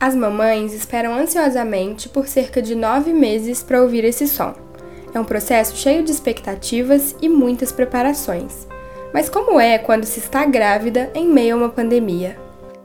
As 0.00 0.14
mamães 0.14 0.72
esperam 0.72 1.12
ansiosamente 1.12 2.08
por 2.08 2.26
cerca 2.26 2.62
de 2.62 2.74
nove 2.74 3.12
meses 3.12 3.62
para 3.62 3.82
ouvir 3.82 4.02
esse 4.02 4.26
som. 4.26 4.54
É 5.12 5.20
um 5.20 5.24
processo 5.24 5.76
cheio 5.76 6.02
de 6.02 6.10
expectativas 6.10 7.14
e 7.20 7.28
muitas 7.28 7.70
preparações. 7.70 8.66
Mas 9.12 9.28
como 9.28 9.60
é 9.60 9.76
quando 9.76 10.06
se 10.06 10.18
está 10.18 10.46
grávida 10.46 11.10
em 11.14 11.28
meio 11.28 11.54
a 11.54 11.58
uma 11.58 11.68
pandemia? 11.68 12.38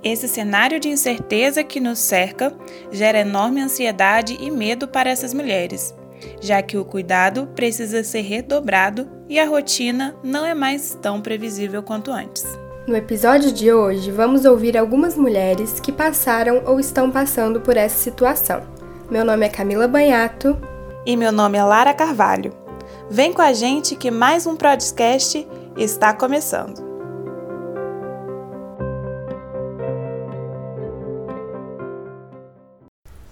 Esse 0.04 0.28
cenário 0.28 0.78
de 0.78 0.90
incerteza 0.90 1.64
que 1.64 1.80
nos 1.80 2.00
cerca 2.00 2.54
gera 2.91 3.20
enorme 3.20 3.62
ansiedade 3.62 4.38
e 4.41 4.52
medo 4.52 4.86
para 4.86 5.09
essas 5.09 5.34
mulheres, 5.34 5.95
já 6.41 6.62
que 6.62 6.77
o 6.77 6.84
cuidado 6.84 7.48
precisa 7.55 8.04
ser 8.04 8.22
redobrado 8.22 9.08
e 9.30 9.40
a 9.40 9.48
rotina 9.48 10.16
não 10.22 10.45
é 10.45 10.54
mais 10.54 10.98
tão 11.02 11.22
previsível 11.22 11.82
quanto 11.82 12.12
antes. 12.12 12.45
No 12.88 12.95
episódio 12.95 13.52
de 13.52 13.73
hoje, 13.73 14.12
vamos 14.12 14.45
ouvir 14.45 14.77
algumas 14.77 15.17
mulheres 15.17 15.80
que 15.80 15.91
passaram 15.91 16.62
ou 16.67 16.80
estão 16.80 17.09
passando 17.09 17.59
por 17.59 17.75
essa 17.75 17.98
situação. 17.98 18.61
Meu 19.09 19.25
nome 19.25 19.44
é 19.44 19.49
Camila 19.49 19.88
Banhato. 19.88 20.55
E 21.03 21.17
meu 21.17 21.31
nome 21.31 21.58
é 21.58 21.63
Lara 21.63 21.95
Carvalho. 21.95 22.53
Vem 23.09 23.34
com 23.34 23.41
a 23.41 23.53
gente 23.53 23.95
que 23.95 24.11
mais 24.11 24.45
um 24.45 24.55
podcast 24.55 25.48
está 25.75 26.13
começando. 26.13 26.85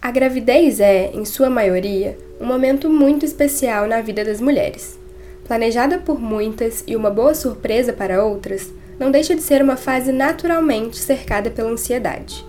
A 0.01 0.09
gravidez 0.09 0.79
é, 0.79 1.11
em 1.13 1.25
sua 1.25 1.51
maioria, 1.51 2.17
um 2.41 2.47
momento 2.47 2.89
muito 2.89 3.23
especial 3.23 3.85
na 3.85 4.01
vida 4.01 4.25
das 4.25 4.41
mulheres. 4.41 4.97
Planejada 5.45 5.99
por 5.99 6.19
muitas 6.19 6.83
e 6.87 6.95
uma 6.95 7.11
boa 7.11 7.35
surpresa 7.35 7.93
para 7.93 8.23
outras, 8.25 8.73
não 8.99 9.11
deixa 9.11 9.35
de 9.35 9.41
ser 9.41 9.61
uma 9.61 9.75
fase 9.75 10.11
naturalmente 10.11 10.97
cercada 10.97 11.49
pela 11.49 11.71
ansiedade. 11.71 12.45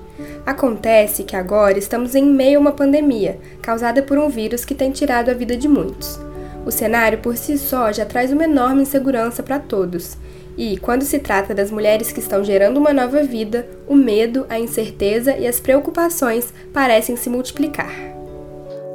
Acontece 0.46 1.24
que 1.24 1.34
agora 1.34 1.78
estamos 1.78 2.14
em 2.14 2.24
meio 2.24 2.58
a 2.58 2.60
uma 2.60 2.72
pandemia, 2.72 3.38
causada 3.60 4.02
por 4.02 4.18
um 4.18 4.28
vírus 4.28 4.64
que 4.64 4.74
tem 4.74 4.90
tirado 4.90 5.30
a 5.30 5.34
vida 5.34 5.56
de 5.56 5.66
muitos. 5.66 6.18
O 6.64 6.70
cenário 6.70 7.18
por 7.18 7.36
si 7.36 7.58
só 7.58 7.92
já 7.92 8.04
traz 8.04 8.32
uma 8.32 8.44
enorme 8.44 8.82
insegurança 8.82 9.42
para 9.42 9.58
todos. 9.58 10.16
E, 10.56 10.76
quando 10.76 11.02
se 11.02 11.18
trata 11.18 11.52
das 11.52 11.70
mulheres 11.70 12.12
que 12.12 12.20
estão 12.20 12.44
gerando 12.44 12.78
uma 12.78 12.92
nova 12.92 13.22
vida, 13.22 13.66
o 13.88 13.94
medo, 13.94 14.46
a 14.48 14.58
incerteza 14.58 15.36
e 15.36 15.46
as 15.46 15.58
preocupações 15.58 16.54
parecem 16.72 17.16
se 17.16 17.28
multiplicar. 17.28 17.92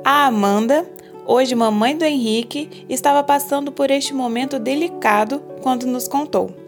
A 0.05 0.27
Amanda, 0.27 0.85
hoje 1.25 1.53
mamãe 1.53 1.97
do 1.97 2.05
Henrique, 2.05 2.85
estava 2.87 3.21
passando 3.23 3.71
por 3.71 3.91
este 3.91 4.13
momento 4.13 4.57
delicado 4.57 5.39
quando 5.61 5.85
nos 5.85 6.07
contou 6.07 6.58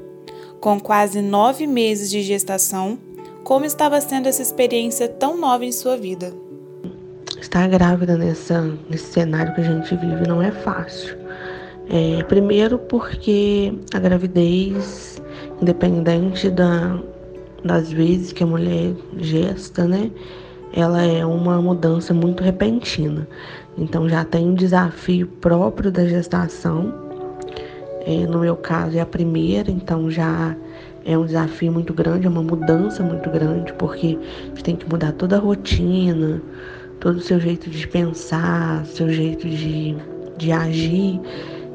com 0.62 0.80
quase 0.80 1.24
nove 1.24 1.66
meses 1.66 2.10
de 2.10 2.22
gestação, 2.22 2.98
como 3.44 3.66
estava 3.66 4.00
sendo 4.00 4.30
essa 4.30 4.44
experiência 4.44 5.08
tão 5.08 5.36
nova 5.36 5.66
em 5.66 5.72
sua 5.72 5.98
vida? 5.98 6.32
Estar 7.40 7.68
grávida 7.68 8.16
nessa, 8.16 8.62
nesse 8.88 9.12
cenário 9.12 9.56
que 9.56 9.62
a 9.62 9.64
gente 9.64 9.96
vive 9.96 10.28
não 10.28 10.40
é 10.40 10.52
fácil. 10.52 11.18
É, 11.90 12.24
primeiro 12.26 12.78
porque 12.78 13.74
a 13.92 13.98
gravidez, 13.98 15.20
independente 15.60 16.48
da, 16.52 17.02
das 17.66 17.92
vezes 17.92 18.32
que 18.32 18.44
a 18.44 18.48
mulher 18.48 18.94
gesta, 19.18 19.88
né? 19.88 20.12
Ela 20.74 21.02
é 21.02 21.26
uma 21.26 21.60
mudança 21.60 22.14
muito 22.14 22.44
repentina. 22.44 23.28
Então 23.76 24.08
já 24.08 24.24
tem 24.24 24.48
um 24.48 24.54
desafio 24.54 25.28
próprio 25.28 25.92
da 25.92 26.06
gestação 26.06 27.11
é, 28.06 28.26
no 28.28 28.40
meu 28.40 28.56
caso, 28.56 28.98
é 28.98 29.02
a 29.02 29.06
primeira, 29.06 29.70
então 29.72 30.10
já 30.10 30.56
é 31.06 31.18
um 31.18 31.26
desafio 31.26 31.72
muito 31.72 31.94
grande, 31.94 32.28
é 32.28 32.30
uma 32.30 32.44
mudança 32.44 33.04
muito 33.04 33.30
grande, 33.30 33.74
porque 33.74 34.18
gente 34.62 34.64
tem 34.64 34.76
que 34.76 34.90
mudar 34.90 35.12
toda 35.14 35.38
a 35.38 35.40
rotina, 35.40 36.42
todo 37.00 37.18
o 37.18 37.22
seu 37.22 37.40
jeito 37.40 37.70
de 37.70 37.88
pensar, 37.88 38.86
seu 38.86 39.10
jeito 39.10 39.48
de, 39.50 39.96
de 40.38 40.52
agir. 40.52 41.20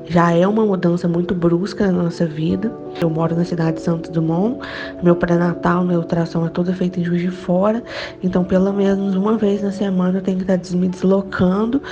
Já 0.09 0.31
é 0.31 0.47
uma 0.47 0.65
mudança 0.65 1.09
muito 1.09 1.35
brusca 1.35 1.91
na 1.91 2.05
nossa 2.05 2.25
vida. 2.25 2.73
Eu 3.01 3.11
moro 3.11 3.35
na 3.35 3.45
cidade 3.45 3.79
de 3.79 3.83
Santo 3.83 4.13
Dumont, 4.13 4.61
meu 5.03 5.17
pré-natal, 5.17 5.85
minha 5.85 5.99
ultrassom 5.99 6.47
é 6.47 6.49
toda 6.49 6.73
feita 6.73 7.01
em 7.01 7.05
Juiz 7.05 7.23
de 7.23 7.31
Fora, 7.31 7.83
então 8.23 8.45
pelo 8.45 8.73
menos 8.73 9.17
uma 9.17 9.37
vez 9.37 9.63
na 9.63 9.73
semana 9.73 10.19
eu 10.19 10.23
tenho 10.23 10.39
que 10.39 10.45
estar 10.51 10.77
me 10.77 10.89
deslocando 10.89 11.83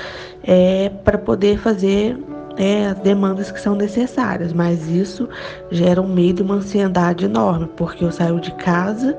é, 0.44 0.90
para 1.04 1.18
poder 1.18 1.58
fazer 1.58 2.16
é, 2.56 2.86
as 2.86 2.98
demandas 2.98 3.50
que 3.50 3.60
são 3.60 3.74
necessárias, 3.74 4.52
mas 4.52 4.88
isso 4.88 5.28
gera 5.70 6.00
um 6.00 6.08
medo 6.08 6.42
e 6.42 6.44
uma 6.44 6.56
ansiedade 6.56 7.24
enorme, 7.24 7.68
porque 7.76 8.04
eu 8.04 8.12
saio 8.12 8.40
de 8.40 8.52
casa 8.52 9.16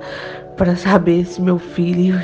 para 0.58 0.76
saber 0.76 1.26
se 1.26 1.42
meu 1.42 1.60
filho 1.60 2.16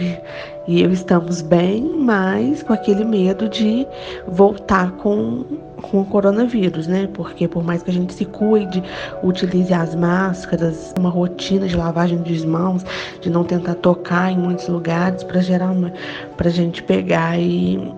e 0.67 0.81
eu 0.81 0.91
estamos 0.91 1.41
bem, 1.41 1.83
mas 1.97 2.63
com 2.63 2.71
aquele 2.71 3.03
medo 3.03 3.49
de 3.49 3.85
voltar 4.27 4.91
com, 4.93 5.43
com 5.81 6.01
o 6.01 6.05
coronavírus, 6.05 6.87
né? 6.87 7.09
Porque 7.13 7.47
por 7.47 7.63
mais 7.63 7.83
que 7.83 7.89
a 7.89 7.93
gente 7.93 8.13
se 8.13 8.25
cuide, 8.25 8.81
utilize 9.23 9.73
as 9.73 9.95
máscaras, 9.95 10.93
uma 10.97 11.09
rotina 11.09 11.67
de 11.67 11.75
lavagem 11.75 12.21
de 12.21 12.45
mãos, 12.47 12.85
de 13.19 13.29
não 13.29 13.43
tentar 13.43 13.75
tocar 13.75 14.31
em 14.31 14.37
muitos 14.37 14.67
lugares 14.67 15.23
para 15.23 15.41
gerar 15.41 15.71
uma 15.71 15.91
para 16.37 16.47
a 16.47 16.51
gente 16.51 16.81
pegar 16.83 17.39
e, 17.39 17.93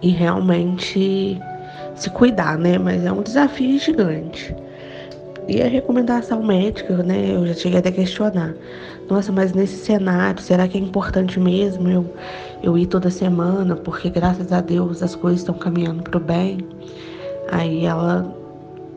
e 0.00 0.10
realmente 0.10 1.40
se 1.96 2.10
cuidar, 2.10 2.58
né? 2.58 2.78
Mas 2.78 3.04
é 3.04 3.12
um 3.12 3.22
desafio 3.22 3.78
gigante. 3.78 4.54
E 5.48 5.62
a 5.62 5.68
recomendação 5.68 6.42
médica, 6.42 6.96
né? 7.02 7.34
Eu 7.34 7.46
já 7.46 7.54
cheguei 7.54 7.78
até 7.78 7.88
a 7.88 7.92
questionar. 7.92 8.54
Nossa, 9.08 9.30
mas 9.30 9.52
nesse 9.52 9.76
cenário, 9.76 10.42
será 10.42 10.66
que 10.66 10.76
é 10.76 10.80
importante 10.80 11.38
mesmo 11.38 11.88
eu, 11.88 12.14
eu 12.62 12.76
ir 12.76 12.86
toda 12.86 13.08
semana? 13.10 13.76
Porque 13.76 14.10
graças 14.10 14.52
a 14.52 14.60
Deus 14.60 15.02
as 15.02 15.14
coisas 15.14 15.40
estão 15.40 15.54
caminhando 15.54 16.02
para 16.02 16.16
o 16.16 16.20
bem. 16.20 16.58
Aí 17.52 17.86
ela 17.86 18.26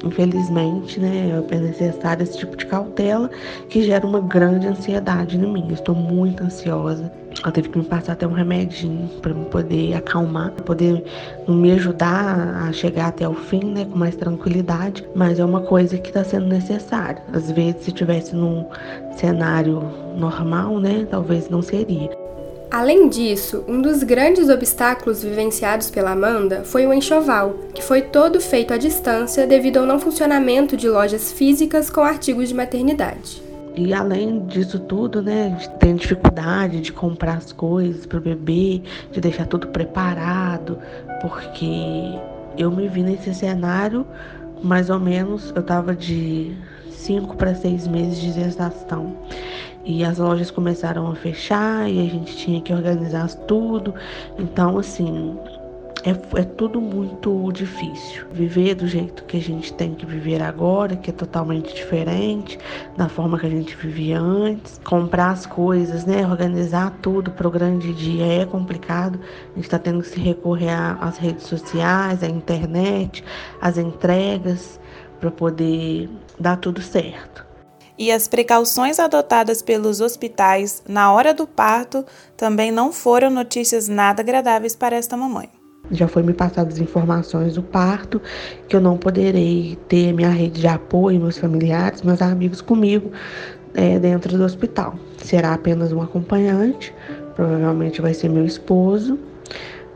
Infelizmente, 0.04 1.00
né, 1.00 1.44
é 1.52 1.58
necessário 1.58 2.24
esse 2.24 2.38
tipo 2.38 2.56
de 2.56 2.66
cautela 2.66 3.30
que 3.68 3.84
gera 3.84 4.06
uma 4.08 4.22
grande 4.22 4.68
ansiedade 4.68 5.38
em 5.38 5.42
mim. 5.42 5.66
Eu 5.68 5.74
estou 5.74 5.94
muito 5.94 6.44
ansiosa. 6.44 7.12
Ela 7.44 7.52
teve 7.52 7.70
que 7.70 7.78
me 7.78 7.84
passar 7.84 8.14
até 8.14 8.26
um 8.26 8.32
remedinho 8.32 9.08
para 9.22 9.34
me 9.34 9.46
poder 9.46 9.94
acalmar, 9.94 10.52
poder 10.52 11.04
me 11.48 11.72
ajudar 11.74 12.66
a 12.68 12.72
chegar 12.72 13.08
até 13.08 13.28
o 13.28 13.34
fim, 13.34 13.64
né, 13.64 13.86
com 13.86 13.98
mais 13.98 14.16
tranquilidade. 14.16 15.06
Mas 15.16 15.40
é 15.40 15.46
uma 15.46 15.62
coisa 15.62 15.98
que 15.98 16.10
está 16.10 16.24
sendo 16.24 16.48
necessária. 16.48 17.22
Às 17.34 17.52
vezes, 17.52 17.84
se 17.84 17.92
tivesse 17.92 18.36
num 18.36 18.66
cenário 19.18 19.84
normal, 20.18 20.80
né, 20.80 21.06
talvez 21.10 21.50
não 21.50 21.62
seria. 21.62 22.19
Além 22.72 23.10
disso, 23.10 23.64
um 23.68 23.82
dos 23.82 24.04
grandes 24.04 24.48
obstáculos 24.48 25.24
vivenciados 25.24 25.90
pela 25.90 26.12
Amanda 26.12 26.64
foi 26.64 26.86
o 26.86 26.94
enxoval, 26.94 27.56
que 27.74 27.82
foi 27.82 28.04
todo 28.04 28.40
feito 28.40 28.72
à 28.72 28.78
distância 28.78 29.48
devido 29.48 29.78
ao 29.78 29.88
não 29.88 30.00
funcionamento 30.00 30.78
de 30.78 30.88
lojas 30.88 31.32
físicas 31.32 31.90
com 31.90 32.02
artigos 32.02 32.48
de 32.48 32.54
maternidade. 32.54 33.42
E 33.76 33.92
além 33.92 34.46
disso 34.46 34.78
tudo, 34.78 35.20
né, 35.20 35.58
tem 35.80 35.96
dificuldade 35.96 36.80
de 36.82 36.94
comprar 36.94 37.38
as 37.38 37.52
coisas 37.52 38.06
para 38.06 38.20
o 38.20 38.22
bebê, 38.22 38.84
de 39.12 39.20
deixar 39.20 39.48
tudo 39.48 39.68
preparado, 39.70 40.78
porque 41.22 42.20
eu 42.56 42.70
me 42.70 42.88
vi 42.88 43.02
nesse 43.02 43.34
cenário 43.34 44.06
mais 44.62 44.90
ou 44.90 45.00
menos, 45.00 45.52
eu 45.56 45.64
tava 45.64 45.96
de 45.96 46.54
5 47.00 47.36
para 47.36 47.56
6 47.56 47.88
meses 47.88 48.20
de 48.20 48.32
gestação. 48.32 49.16
E 49.84 50.04
as 50.04 50.18
lojas 50.18 50.52
começaram 50.52 51.10
a 51.10 51.16
fechar 51.16 51.90
e 51.90 52.06
a 52.06 52.10
gente 52.10 52.36
tinha 52.36 52.62
que 52.62 52.74
organizar 52.74 53.28
tudo. 53.48 53.94
Então, 54.38 54.78
assim, 54.78 55.36
é, 56.04 56.12
é, 56.40 56.44
tudo 56.44 56.80
muito 56.80 57.52
difícil. 57.52 58.26
Viver 58.32 58.76
do 58.76 58.88
jeito 58.88 59.24
que 59.26 59.38
a 59.38 59.42
gente 59.42 59.74
tem 59.74 59.94
que 59.94 60.06
viver 60.06 60.42
agora, 60.42 60.96
que 60.96 61.10
é 61.10 61.14
totalmente 61.14 61.74
diferente 61.74 62.58
da 62.96 63.10
forma 63.10 63.38
que 63.38 63.46
a 63.46 63.50
gente 63.50 63.76
vivia 63.76 64.20
antes. 64.20 64.80
Comprar 64.84 65.32
as 65.32 65.46
coisas, 65.46 66.06
né? 66.06 66.26
Organizar 66.26 66.94
tudo 67.02 67.32
para 67.32 67.48
o 67.48 67.52
grande 67.52 67.94
dia 67.94 68.42
é 68.42 68.46
complicado. 68.46 69.20
A 69.52 69.56
gente 69.56 69.66
está 69.66 69.80
tendo 69.80 70.02
que 70.02 70.08
se 70.08 70.20
recorrer 70.20 70.74
às 71.02 71.18
redes 71.18 71.48
sociais, 71.48 72.24
à 72.24 72.28
internet, 72.28 73.24
às 73.62 73.78
entregas, 73.78 74.80
para 75.20 75.32
poder 75.32 76.10
dar 76.40 76.58
tudo 76.58 76.82
certo 76.82 77.50
e 78.00 78.14
as 78.14 78.30
precauções 78.30 78.98
adotadas 78.98 79.62
pelos 79.62 80.00
hospitais 80.00 80.82
na 80.88 81.12
hora 81.12 81.34
do 81.34 81.46
parto 81.46 82.06
também 82.38 82.72
não 82.72 82.94
foram 82.94 83.30
notícias 83.30 83.90
nada 83.90 84.22
agradáveis 84.22 84.74
para 84.74 84.96
esta 84.96 85.18
mamãe. 85.18 85.50
Já 85.92 86.08
foi 86.08 86.24
me 86.24 86.34
passadas 86.34 86.80
informações 86.80 87.56
do 87.56 87.64
parto, 87.64 88.22
que 88.70 88.76
eu 88.76 88.80
não 88.80 88.98
poderei 88.98 89.78
ter 89.90 90.14
minha 90.14 90.30
rede 90.30 90.62
de 90.62 90.68
apoio, 90.68 91.20
meus 91.20 91.38
familiares, 91.38 92.02
meus 92.02 92.22
amigos 92.22 92.62
comigo 92.62 93.12
é, 93.74 94.00
dentro 94.00 94.38
do 94.38 94.44
hospital. 94.46 94.96
Será 95.18 95.54
apenas 95.54 95.92
um 95.92 96.02
acompanhante, 96.02 96.94
provavelmente 97.36 98.02
vai 98.02 98.14
ser 98.14 98.30
meu 98.30 98.46
esposo, 98.46 99.20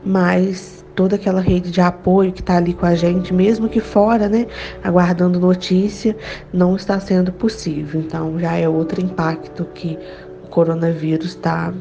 mas 0.03 0.82
toda 0.95 1.15
aquela 1.15 1.41
rede 1.41 1.71
de 1.71 1.81
apoio 1.81 2.31
que 2.31 2.41
está 2.41 2.57
ali 2.57 2.73
com 2.73 2.85
a 2.85 2.95
gente, 2.95 3.33
mesmo 3.33 3.67
que 3.67 3.79
fora, 3.79 4.29
né, 4.29 4.47
aguardando 4.83 5.39
notícia, 5.39 6.15
não 6.51 6.75
está 6.75 6.99
sendo 6.99 7.31
possível. 7.31 8.01
Então 8.01 8.39
já 8.39 8.55
é 8.55 8.67
outro 8.67 9.01
impacto 9.01 9.65
que 9.73 9.97
o 10.43 10.47
coronavírus 10.47 11.29
está 11.29 11.73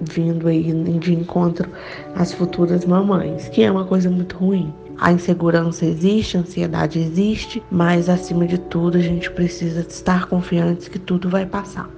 vindo 0.00 0.48
aí 0.48 0.72
de 0.98 1.14
encontro 1.14 1.68
às 2.14 2.32
futuras 2.32 2.84
mamães, 2.84 3.48
que 3.48 3.62
é 3.62 3.70
uma 3.70 3.84
coisa 3.84 4.10
muito 4.10 4.36
ruim. 4.36 4.72
A 4.98 5.12
insegurança 5.12 5.84
existe, 5.84 6.36
a 6.36 6.40
ansiedade 6.40 6.98
existe, 6.98 7.62
mas 7.70 8.08
acima 8.08 8.46
de 8.46 8.58
tudo 8.58 8.98
a 8.98 9.00
gente 9.00 9.30
precisa 9.30 9.80
estar 9.80 10.26
confiantes 10.26 10.88
que 10.88 10.98
tudo 10.98 11.28
vai 11.28 11.46
passar. 11.46 11.88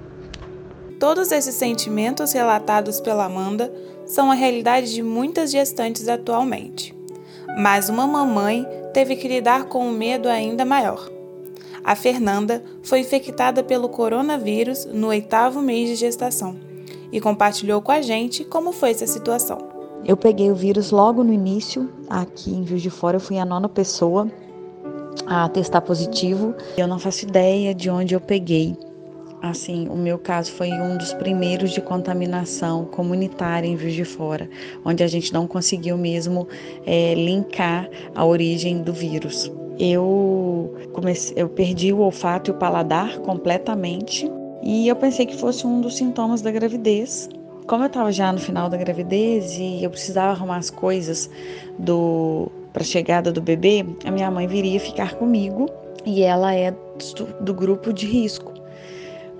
Todos 0.99 1.31
esses 1.31 1.53
sentimentos 1.55 2.31
relatados 2.31 3.01
pela 3.01 3.25
Amanda 3.25 3.71
são 4.05 4.31
a 4.31 4.35
realidade 4.35 4.93
de 4.93 5.01
muitas 5.01 5.51
gestantes 5.51 6.07
atualmente. 6.07 6.95
Mas 7.57 7.89
uma 7.89 8.05
mamãe 8.05 8.67
teve 8.93 9.15
que 9.15 9.27
lidar 9.27 9.65
com 9.65 9.87
um 9.87 9.91
medo 9.91 10.27
ainda 10.27 10.65
maior. 10.65 11.09
A 11.83 11.95
Fernanda 11.95 12.63
foi 12.81 12.99
infectada 12.99 13.63
pelo 13.63 13.89
coronavírus 13.89 14.85
no 14.85 15.07
oitavo 15.07 15.61
mês 15.61 15.89
de 15.89 15.95
gestação 15.95 16.55
e 17.11 17.21
compartilhou 17.21 17.81
com 17.81 17.91
a 17.91 18.01
gente 18.01 18.43
como 18.43 18.71
foi 18.71 18.91
essa 18.91 19.05
situação. 19.05 19.59
Eu 20.03 20.17
peguei 20.17 20.51
o 20.51 20.55
vírus 20.55 20.91
logo 20.91 21.23
no 21.23 21.33
início, 21.33 21.89
aqui 22.09 22.51
em 22.51 22.65
Juiz 22.65 22.81
de 22.81 22.89
Fora, 22.89 23.17
eu 23.17 23.21
fui 23.21 23.37
a 23.37 23.45
nona 23.45 23.69
pessoa 23.69 24.27
a 25.25 25.47
testar 25.49 25.81
positivo. 25.81 26.53
Eu 26.77 26.87
não 26.87 26.99
faço 26.99 27.25
ideia 27.25 27.73
de 27.73 27.89
onde 27.89 28.13
eu 28.13 28.21
peguei. 28.21 28.77
Assim, 29.49 29.87
o 29.89 29.95
meu 29.95 30.17
caso 30.17 30.51
foi 30.51 30.71
um 30.71 30.97
dos 30.97 31.13
primeiros 31.13 31.71
de 31.71 31.79
contaminação 31.79 32.85
comunitária 32.85 33.67
em 33.67 33.77
Juiz 33.77 33.93
de 33.93 34.03
Fora, 34.03 34.49
onde 34.83 35.03
a 35.03 35.07
gente 35.07 35.31
não 35.31 35.45
conseguiu 35.45 35.95
mesmo 35.97 36.47
é, 36.83 37.13
linkar 37.13 37.87
a 38.15 38.25
origem 38.25 38.81
do 38.81 38.91
vírus. 38.91 39.51
Eu 39.79 40.73
comecei, 40.93 41.35
eu 41.37 41.47
perdi 41.47 41.93
o 41.93 41.99
olfato 41.99 42.49
e 42.49 42.53
o 42.53 42.57
paladar 42.57 43.19
completamente 43.19 44.27
e 44.63 44.87
eu 44.87 44.95
pensei 44.95 45.27
que 45.27 45.37
fosse 45.37 45.67
um 45.67 45.79
dos 45.79 45.95
sintomas 45.95 46.41
da 46.41 46.49
gravidez. 46.49 47.29
Como 47.67 47.83
eu 47.83 47.87
estava 47.87 48.11
já 48.11 48.31
no 48.31 48.39
final 48.39 48.67
da 48.67 48.77
gravidez 48.77 49.59
e 49.59 49.83
eu 49.83 49.91
precisava 49.91 50.31
arrumar 50.31 50.57
as 50.57 50.71
coisas 50.71 51.29
do 51.77 52.51
para 52.73 52.81
a 52.81 52.85
chegada 52.85 53.31
do 53.31 53.41
bebê, 53.41 53.85
a 54.03 54.11
minha 54.11 54.29
mãe 54.31 54.47
viria 54.47 54.79
ficar 54.79 55.13
comigo 55.13 55.69
e 56.05 56.23
ela 56.23 56.53
é 56.53 56.71
do, 56.71 57.25
do 57.41 57.53
grupo 57.53 57.93
de 57.93 58.05
risco, 58.05 58.54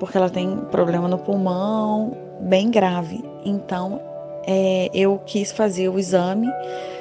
porque 0.06 0.20
ela 0.20 0.30
tem 0.30 0.56
problema 0.70 1.08
no 1.08 1.18
pulmão 1.18 2.16
bem 2.42 2.70
grave. 2.70 3.24
Então, 3.44 4.00
é, 4.46 4.92
eu 4.94 5.20
quis 5.26 5.52
fazer 5.52 5.90
o 5.90 5.98
exame 5.98 6.48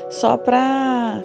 só 0.09 0.39
para 0.39 1.23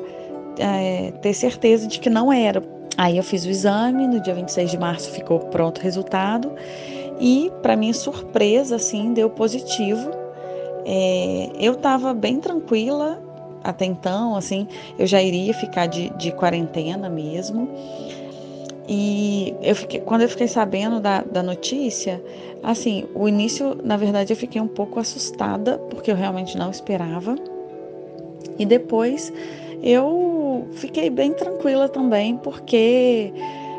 é, 0.57 1.13
ter 1.21 1.33
certeza 1.33 1.87
de 1.87 1.97
que 1.99 2.09
não 2.09 2.33
era. 2.33 2.61
Aí 2.97 3.15
eu 3.15 3.23
fiz 3.23 3.45
o 3.45 3.49
exame, 3.49 4.07
no 4.07 4.19
dia 4.19 4.33
26 4.33 4.71
de 4.71 4.77
março 4.77 5.09
ficou 5.11 5.39
pronto 5.39 5.79
o 5.79 5.81
resultado 5.81 6.51
e, 7.17 7.49
para 7.61 7.77
minha 7.77 7.93
surpresa, 7.93 8.75
assim, 8.75 9.13
deu 9.13 9.29
positivo. 9.29 10.11
É, 10.85 11.49
eu 11.61 11.73
estava 11.73 12.13
bem 12.13 12.41
tranquila 12.41 13.21
até 13.63 13.85
então, 13.85 14.35
assim, 14.35 14.67
eu 14.97 15.07
já 15.07 15.21
iria 15.23 15.53
ficar 15.53 15.85
de, 15.85 16.09
de 16.17 16.33
quarentena 16.33 17.09
mesmo. 17.09 17.69
E 18.91 19.53
eu 19.61 19.75
fiquei, 19.75 19.99
quando 19.99 20.23
eu 20.23 20.29
fiquei 20.29 20.47
sabendo 20.47 20.99
da, 20.99 21.21
da 21.21 21.43
notícia, 21.43 22.19
assim, 22.63 23.05
o 23.13 23.27
início, 23.27 23.77
na 23.83 23.95
verdade, 23.95 24.33
eu 24.33 24.37
fiquei 24.37 24.59
um 24.59 24.67
pouco 24.67 24.99
assustada, 24.99 25.77
porque 25.91 26.09
eu 26.09 26.15
realmente 26.15 26.57
não 26.57 26.71
esperava. 26.71 27.35
E 28.57 28.65
depois 28.65 29.31
eu 29.83 30.67
fiquei 30.71 31.11
bem 31.11 31.33
tranquila 31.33 31.87
também, 31.87 32.35
porque 32.37 33.31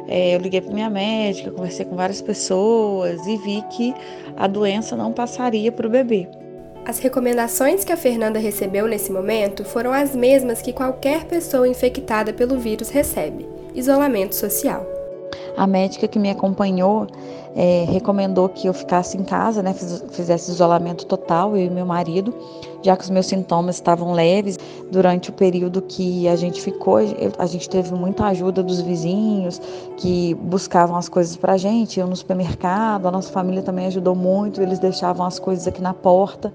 é, 0.07 0.37
eu 0.37 0.39
liguei 0.39 0.61
para 0.61 0.73
minha 0.73 0.89
médica, 0.89 1.51
conversei 1.51 1.85
com 1.85 1.97
várias 1.97 2.23
pessoas 2.23 3.27
e 3.27 3.37
vi 3.37 3.63
que 3.63 3.93
a 4.37 4.47
doença 4.47 4.97
não 4.97 5.13
passaria 5.13 5.73
para 5.73 5.89
o 5.89 5.91
bebê. 5.91 6.29
As 6.87 7.01
recomendações 7.01 7.85
que 7.85 7.93
a 7.93 7.97
Fernanda 7.97 8.39
recebeu 8.39 8.87
nesse 8.87 9.11
momento 9.11 9.65
foram 9.65 9.93
as 9.93 10.15
mesmas 10.15 10.63
que 10.63 10.73
qualquer 10.73 11.25
pessoa 11.25 11.67
infectada 11.67 12.33
pelo 12.33 12.61
vírus 12.61 12.91
recebe: 12.91 13.45
isolamento 13.75 14.37
social. 14.37 15.00
A 15.57 15.67
médica 15.67 16.09
que 16.09 16.19
me 16.19 16.31
acompanhou 16.31 17.07
é, 17.55 17.85
recomendou 17.89 18.49
que 18.49 18.67
eu 18.69 18.73
ficasse 18.73 19.17
em 19.17 19.25
casa, 19.25 19.63
né, 19.63 19.75
fizesse 19.75 20.51
isolamento 20.51 21.07
total, 21.07 21.57
eu 21.57 21.67
e 21.67 21.71
meu 21.71 21.85
marido, 21.85 22.33
já 22.83 22.97
que 22.97 23.03
os 23.03 23.11
meus 23.11 23.27
sintomas 23.27 23.77
estavam 23.77 24.13
leves. 24.13 24.59
Durante 24.91 25.31
o 25.31 25.33
período 25.33 25.83
que 25.83 26.29
a 26.29 26.37
gente 26.37 26.61
ficou, 26.61 26.99
a 27.39 27.47
gente 27.47 27.69
teve 27.69 27.93
muita 27.95 28.27
ajuda 28.27 28.63
dos 28.63 28.81
vizinhos 28.81 29.61
que 29.97 30.35
buscavam 30.35 30.97
as 30.97 31.09
coisas 31.09 31.37
para 31.37 31.55
a 31.55 31.57
gente, 31.57 31.99
iam 31.99 32.09
no 32.09 32.17
supermercado, 32.17 33.07
a 33.07 33.11
nossa 33.11 33.31
família 33.33 33.63
também 33.63 33.87
ajudou 33.87 34.15
muito, 34.15 34.63
eles 34.63 34.79
deixavam 34.79 35.27
as 35.27 35.39
coisas 35.39 35.67
aqui 35.67 35.83
na 35.83 35.95
porta. 35.95 36.53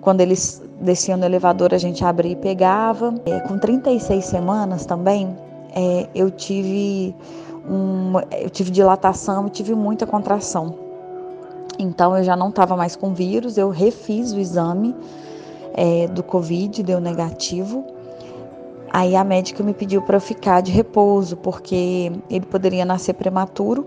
Quando 0.00 0.20
eles 0.20 0.62
desciam 0.80 1.18
no 1.18 1.24
elevador, 1.24 1.74
a 1.74 1.78
gente 1.78 2.04
abria 2.04 2.32
e 2.32 2.36
pegava. 2.36 3.12
É, 3.26 3.40
com 3.40 3.58
36 3.58 4.24
semanas 4.24 4.86
também, 4.86 5.36
é, 5.74 6.08
eu 6.14 6.30
tive 6.30 7.12
eu 8.42 8.50
tive 8.50 8.70
dilatação 8.70 9.46
e 9.46 9.50
tive 9.50 9.74
muita 9.74 10.06
contração. 10.06 10.74
Então 11.78 12.16
eu 12.16 12.24
já 12.24 12.36
não 12.36 12.48
estava 12.48 12.76
mais 12.76 12.96
com 12.96 13.12
vírus, 13.12 13.58
eu 13.58 13.70
refiz 13.70 14.32
o 14.32 14.38
exame 14.38 14.94
é, 15.74 16.06
do 16.08 16.22
Covid, 16.22 16.82
deu 16.82 17.00
negativo. 17.00 17.84
Aí 18.90 19.14
a 19.14 19.22
médica 19.22 19.62
me 19.62 19.74
pediu 19.74 20.00
para 20.00 20.18
ficar 20.18 20.62
de 20.62 20.72
repouso, 20.72 21.36
porque 21.36 22.10
ele 22.30 22.46
poderia 22.46 22.84
nascer 22.84 23.12
prematuro, 23.12 23.86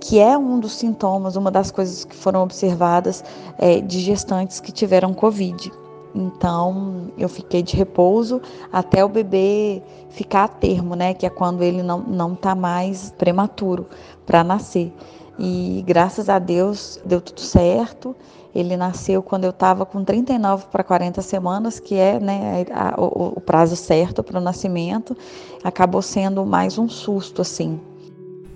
que 0.00 0.18
é 0.18 0.36
um 0.36 0.58
dos 0.58 0.72
sintomas, 0.72 1.36
uma 1.36 1.50
das 1.50 1.70
coisas 1.70 2.04
que 2.04 2.16
foram 2.16 2.42
observadas 2.42 3.22
é, 3.58 3.80
de 3.80 4.00
gestantes 4.00 4.58
que 4.58 4.72
tiveram 4.72 5.12
Covid. 5.12 5.70
Então 6.14 7.12
eu 7.16 7.28
fiquei 7.28 7.62
de 7.62 7.76
repouso 7.76 8.40
até 8.72 9.04
o 9.04 9.08
bebê 9.08 9.82
ficar 10.10 10.44
a 10.44 10.48
termo, 10.48 10.94
né? 10.94 11.14
Que 11.14 11.26
é 11.26 11.30
quando 11.30 11.62
ele 11.62 11.82
não, 11.82 12.00
não 12.00 12.34
tá 12.34 12.54
mais 12.54 13.12
prematuro 13.16 13.86
para 14.26 14.42
nascer. 14.42 14.92
E 15.38 15.82
graças 15.86 16.28
a 16.28 16.38
Deus 16.38 17.00
deu 17.04 17.20
tudo 17.20 17.40
certo. 17.40 18.14
Ele 18.54 18.76
nasceu 18.76 19.22
quando 19.22 19.44
eu 19.44 19.50
estava 19.50 19.86
com 19.86 20.04
39 20.04 20.66
para 20.72 20.82
40 20.82 21.22
semanas, 21.22 21.78
que 21.78 21.94
é 21.94 22.18
né, 22.18 22.66
a, 22.72 23.00
o, 23.00 23.34
o 23.36 23.40
prazo 23.40 23.76
certo 23.76 24.24
para 24.24 24.38
o 24.38 24.42
nascimento. 24.42 25.16
Acabou 25.62 26.02
sendo 26.02 26.44
mais 26.44 26.76
um 26.76 26.88
susto, 26.88 27.42
assim. 27.42 27.80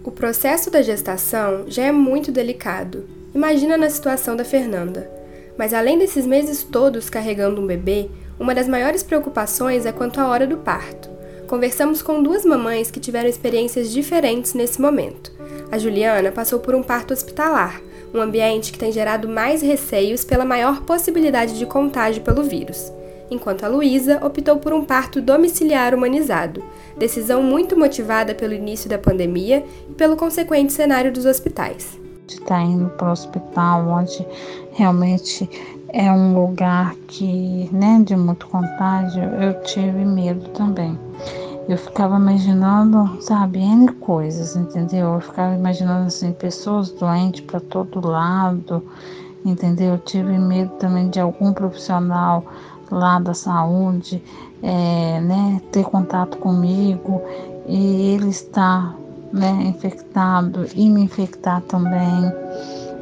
O 0.05 0.11
processo 0.11 0.71
da 0.71 0.83
gestação 0.83 1.65
já 1.69 1.84
é 1.84 1.93
muito 1.93 2.31
delicado. 2.31 3.08
Imagina 3.34 3.77
na 3.77 3.89
situação 3.89 4.37
da 4.37 4.44
Fernanda. 4.44 5.24
Mas 5.56 5.73
além 5.73 5.99
desses 5.99 6.27
meses 6.27 6.63
todos 6.65 7.08
carregando 7.08 7.61
um 7.61 7.67
bebê, 7.67 8.08
uma 8.39 8.55
das 8.55 8.67
maiores 8.67 9.03
preocupações 9.03 9.87
é 9.87 9.93
quanto 9.93 10.20
à 10.20 10.29
hora 10.29 10.46
do 10.46 10.56
parto. 10.56 11.08
Conversamos 11.46 12.03
com 12.03 12.23
duas 12.23 12.44
mamães 12.44 12.91
que 12.91 12.99
tiveram 12.99 13.29
experiências 13.29 13.93
diferentes 13.93 14.55
nesse 14.55 14.81
momento. 14.81 15.32
A 15.70 15.79
Juliana 15.79 16.32
passou 16.32 16.58
por 16.58 16.75
um 16.75 16.82
parto 16.82 17.13
hospitalar, 17.13 17.81
um 18.13 18.20
ambiente 18.20 18.73
que 18.73 18.79
tem 18.79 18.91
gerado 18.91 19.29
mais 19.29 19.63
receios 19.63 20.25
pela 20.25 20.44
maior 20.44 20.82
possibilidade 20.82 21.58
de 21.58 21.67
contágio 21.67 22.23
pelo 22.23 22.43
vírus. 22.43 22.93
Enquanto 23.31 23.65
a 23.65 23.69
Luísa 23.69 24.25
optou 24.25 24.58
por 24.58 24.73
um 24.73 24.84
parto 24.84 25.20
domiciliar 25.20 25.94
humanizado, 25.94 26.65
decisão 26.96 27.43
muito 27.43 27.79
motivada 27.79 28.34
pelo 28.34 28.53
início 28.53 28.89
da 28.89 28.99
pandemia 28.99 29.65
e 29.89 29.94
pelo 29.94 30.17
consequente 30.17 30.73
cenário 30.73 31.13
dos 31.13 31.25
hospitais 31.25 32.05
de 32.27 32.34
estar 32.34 32.56
tá 32.56 32.63
indo 32.63 32.89
para 32.91 33.08
o 33.08 33.13
hospital, 33.13 33.87
onde 33.89 34.27
realmente 34.75 35.49
é 35.89 36.11
um 36.11 36.35
lugar 36.35 36.95
que, 37.07 37.69
né, 37.73 38.03
de 38.05 38.17
muito 38.17 38.47
contágio, 38.49 39.23
eu 39.23 39.63
tive 39.63 40.05
medo 40.05 40.49
também. 40.51 40.99
Eu 41.69 41.79
ficava 41.79 42.17
imaginando, 42.17 43.17
sabe, 43.23 43.61
N 43.61 43.91
coisas, 43.93 44.55
entendeu? 44.55 45.15
Eu 45.15 45.21
ficava 45.21 45.55
imaginando, 45.55 46.09
assim, 46.09 46.33
pessoas 46.33 46.91
doentes 46.91 47.41
para 47.43 47.61
todo 47.61 48.07
lado, 48.07 48.83
entendeu? 49.45 49.93
Eu 49.93 49.99
tive 49.99 50.37
medo 50.37 50.73
também 50.73 51.09
de 51.09 51.21
algum 51.21 51.53
profissional 51.53 52.45
lá 52.91 53.19
da 53.19 53.33
saúde, 53.33 54.23
é, 54.63 55.21
né, 55.21 55.61
ter 55.73 55.85
contato 55.85 56.37
comigo 56.39 57.23
e 57.67 58.15
ele 58.15 58.29
estar 58.29 58.95
né, 59.33 59.51
infectado 59.65 60.67
e 60.75 60.89
me 60.89 61.03
infectar 61.03 61.61
também, 61.63 62.33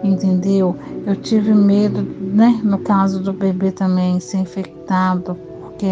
entendeu? 0.03 0.77
Eu 1.07 1.17
tive 1.17 1.55
medo, 1.55 2.03
né, 2.21 2.61
no 2.63 2.79
caso 2.79 3.23
do 3.23 3.33
bebê 3.33 3.71
também 3.71 4.19
ser 4.21 4.39
infectado, 4.39 5.37
porque 5.61 5.87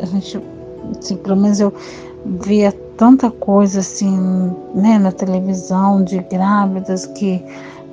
a 0.00 0.06
gente, 0.06 0.40
assim, 0.98 1.16
pelo 1.16 1.36
menos 1.36 1.60
eu 1.60 1.72
via 2.24 2.72
tanta 2.96 3.30
coisa 3.30 3.80
assim, 3.80 4.52
né, 4.74 4.98
na 4.98 5.12
televisão 5.12 6.04
de 6.04 6.18
grávidas 6.18 7.06
que 7.06 7.42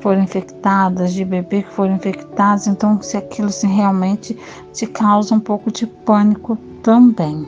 foram 0.02 0.22
infectadas, 0.22 1.14
de 1.14 1.26
bebê 1.26 1.64
que 1.64 1.72
foram 1.72 1.96
infectados, 1.96 2.68
então 2.68 3.02
se 3.02 3.18
aquilo 3.18 3.48
assim, 3.48 3.68
realmente 3.68 4.38
te 4.74 4.86
causa 4.86 5.34
um 5.34 5.40
pouco 5.40 5.72
de 5.72 5.88
pânico 5.88 6.58
também. 6.84 7.48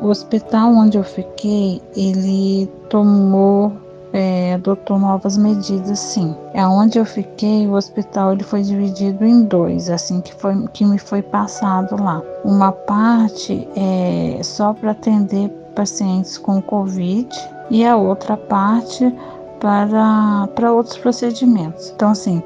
O 0.00 0.06
hospital 0.06 0.72
onde 0.72 0.96
eu 0.96 1.04
fiquei, 1.04 1.82
ele 1.96 2.66
tomou 2.88 3.72
é, 4.12 4.54
adotou 4.54 4.98
novas 4.98 5.36
medidas, 5.36 5.98
sim. 5.98 6.34
Aonde 6.54 6.98
eu 6.98 7.04
fiquei, 7.04 7.66
o 7.66 7.72
hospital 7.72 8.32
ele 8.32 8.42
foi 8.42 8.62
dividido 8.62 9.24
em 9.24 9.44
dois, 9.44 9.88
assim 9.88 10.20
que 10.20 10.34
foi 10.34 10.66
que 10.72 10.84
me 10.84 10.98
foi 10.98 11.22
passado 11.22 12.02
lá. 12.02 12.22
Uma 12.44 12.72
parte 12.72 13.68
é 13.76 14.40
só 14.42 14.72
para 14.72 14.92
atender 14.92 15.48
pacientes 15.74 16.36
com 16.36 16.60
Covid 16.60 17.28
e 17.70 17.84
a 17.84 17.96
outra 17.96 18.36
parte 18.36 19.14
para, 19.60 20.48
para 20.54 20.72
outros 20.72 20.96
procedimentos. 20.98 21.90
Então, 21.90 22.10
assim, 22.10 22.42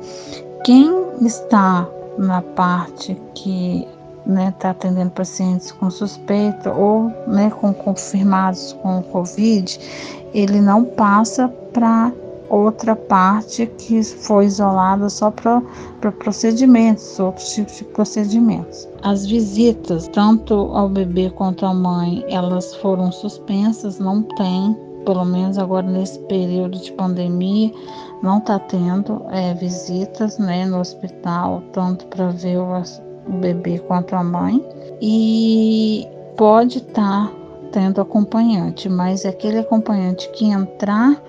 quem 0.64 0.92
está 1.22 1.88
na 2.18 2.42
parte 2.42 3.20
que 3.34 3.88
está 4.26 4.32
né, 4.32 4.54
tá 4.58 4.70
atendendo 4.70 5.10
pacientes 5.10 5.70
com 5.72 5.90
suspeita 5.90 6.72
ou 6.72 7.12
né, 7.26 7.50
com 7.60 7.74
confirmados 7.74 8.72
com 8.82 9.02
Covid, 9.02 9.78
ele 10.34 10.60
não 10.60 10.84
passa 10.84 11.48
para 11.72 12.12
outra 12.50 12.94
parte 12.94 13.66
que 13.78 14.02
foi 14.02 14.46
isolada 14.46 15.08
só 15.08 15.30
para 15.30 15.62
procedimentos, 16.18 17.18
outros 17.18 17.54
tipos 17.54 17.78
de 17.78 17.84
procedimentos. 17.84 18.88
As 19.02 19.26
visitas, 19.26 20.08
tanto 20.08 20.54
ao 20.54 20.88
bebê 20.88 21.30
quanto 21.30 21.64
à 21.64 21.72
mãe, 21.72 22.24
elas 22.28 22.74
foram 22.76 23.10
suspensas, 23.10 23.98
não 23.98 24.22
tem, 24.22 24.76
pelo 25.04 25.24
menos 25.24 25.58
agora 25.58 25.86
nesse 25.86 26.18
período 26.20 26.78
de 26.78 26.92
pandemia, 26.92 27.72
não 28.22 28.38
está 28.38 28.58
tendo 28.58 29.22
é, 29.30 29.54
visitas 29.54 30.38
né, 30.38 30.64
no 30.64 30.80
hospital, 30.80 31.62
tanto 31.72 32.06
para 32.06 32.28
ver 32.28 32.58
o, 32.58 32.82
o, 33.28 33.32
bebê 33.38 33.78
quanto 33.80 34.14
a 34.14 34.22
mãe. 34.22 34.64
E 35.00 36.06
pode 36.36 36.78
estar 36.78 37.28
tá 37.28 37.43
tendo 37.74 38.00
acompanhante, 38.00 38.88
mas 38.88 39.26
aquele 39.26 39.58
acompanhante 39.58 40.28
que 40.30 40.46
entrar 40.46 41.20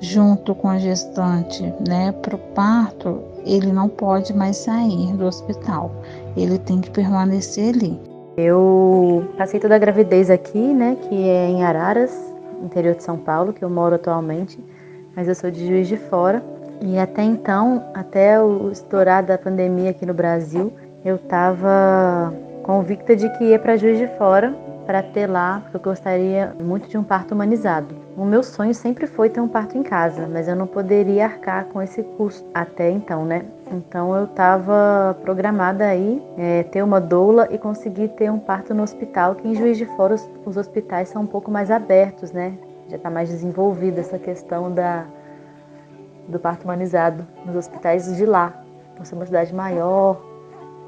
junto 0.00 0.54
com 0.54 0.68
a 0.68 0.78
gestante 0.78 1.62
né, 1.86 2.10
para 2.10 2.34
o 2.34 2.38
parto, 2.38 3.20
ele 3.44 3.70
não 3.70 3.88
pode 3.88 4.34
mais 4.34 4.56
sair 4.56 5.12
do 5.12 5.26
hospital, 5.26 5.92
ele 6.34 6.58
tem 6.58 6.80
que 6.80 6.90
permanecer 6.90 7.74
ali. 7.74 8.00
Eu 8.38 9.28
passei 9.36 9.60
toda 9.60 9.76
a 9.76 9.78
gravidez 9.78 10.30
aqui, 10.30 10.58
né, 10.58 10.96
que 11.02 11.28
é 11.28 11.48
em 11.48 11.62
Araras, 11.62 12.10
interior 12.62 12.94
de 12.94 13.02
São 13.02 13.18
Paulo, 13.18 13.52
que 13.52 13.62
eu 13.62 13.68
moro 13.68 13.96
atualmente 13.96 14.58
mas 15.14 15.28
eu 15.28 15.34
sou 15.34 15.50
de 15.50 15.66
Juiz 15.66 15.88
de 15.88 15.96
Fora. 15.96 16.42
E 16.80 16.98
até 16.98 17.22
então, 17.22 17.84
até 17.94 18.40
o 18.40 18.70
estourar 18.70 19.22
da 19.24 19.38
pandemia 19.38 19.90
aqui 19.90 20.04
no 20.04 20.14
Brasil, 20.14 20.72
eu 21.04 21.16
estava 21.16 22.34
convicta 22.64 23.14
de 23.14 23.28
que 23.36 23.44
ia 23.44 23.58
para 23.58 23.76
Juiz 23.76 23.98
de 23.98 24.08
Fora 24.18 24.54
para 24.86 25.02
ter 25.02 25.26
lá, 25.26 25.60
porque 25.62 25.76
eu 25.76 25.80
gostaria 25.80 26.54
muito 26.60 26.88
de 26.88 26.98
um 26.98 27.02
parto 27.02 27.32
humanizado. 27.32 27.94
O 28.16 28.24
meu 28.24 28.42
sonho 28.42 28.74
sempre 28.74 29.06
foi 29.06 29.30
ter 29.30 29.40
um 29.40 29.48
parto 29.48 29.76
em 29.76 29.82
casa, 29.82 30.28
mas 30.30 30.48
eu 30.48 30.56
não 30.56 30.66
poderia 30.66 31.24
arcar 31.24 31.66
com 31.66 31.80
esse 31.80 32.02
custo 32.02 32.46
até 32.52 32.90
então, 32.90 33.24
né? 33.24 33.44
Então 33.70 34.14
eu 34.14 34.24
estava 34.24 35.16
programada 35.22 35.86
aí 35.86 36.22
é, 36.36 36.62
ter 36.64 36.82
uma 36.82 37.00
doula 37.00 37.48
e 37.50 37.58
conseguir 37.58 38.08
ter 38.08 38.30
um 38.30 38.38
parto 38.38 38.74
no 38.74 38.82
hospital, 38.82 39.34
que 39.34 39.48
em 39.48 39.54
Juiz 39.54 39.78
de 39.78 39.86
Fora 39.96 40.14
os, 40.14 40.28
os 40.44 40.56
hospitais 40.56 41.08
são 41.08 41.22
um 41.22 41.26
pouco 41.26 41.50
mais 41.50 41.70
abertos, 41.70 42.32
né? 42.32 42.54
já 42.92 42.96
está 42.96 43.08
mais 43.08 43.30
desenvolvida 43.30 44.00
essa 44.00 44.18
questão 44.18 44.70
da, 44.70 45.06
do 46.28 46.38
parto 46.38 46.64
humanizado 46.64 47.26
nos 47.46 47.56
hospitais 47.56 48.14
de 48.14 48.26
lá. 48.26 48.52
Por 48.94 49.06
ser 49.06 49.14
uma 49.14 49.24
cidade 49.24 49.54
maior, 49.54 50.22